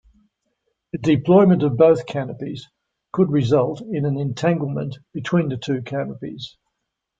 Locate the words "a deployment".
0.95-1.61